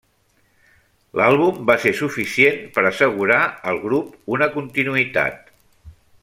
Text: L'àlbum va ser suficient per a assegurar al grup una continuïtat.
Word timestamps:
L'àlbum 1.19 1.59
va 1.71 1.75
ser 1.83 1.91
suficient 1.99 2.57
per 2.77 2.85
a 2.85 2.87
assegurar 2.93 3.39
al 3.73 3.81
grup 3.87 4.35
una 4.39 4.49
continuïtat. 4.57 5.55